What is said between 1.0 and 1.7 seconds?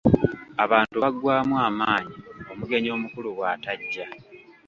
baggwamu